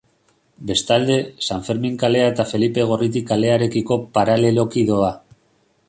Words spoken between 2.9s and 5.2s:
Gorriti kalearekiko paraleloki doa.